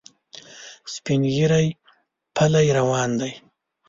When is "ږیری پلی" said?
1.33-2.67